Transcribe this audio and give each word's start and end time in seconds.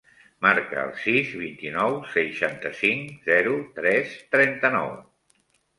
Marca 0.43 0.77
el 0.83 0.93
sis, 1.01 1.33
vint-i-nou, 1.41 1.99
seixanta-cinc, 2.15 3.15
zero, 3.31 3.55
tres, 3.79 4.21
trenta-nou. 4.35 4.95